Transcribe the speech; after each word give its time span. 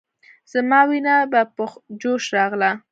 زما 0.53 0.79
وينه 0.89 1.15
به 1.31 1.41
په 1.55 1.63
جوش 2.01 2.23
راغله. 2.35 2.71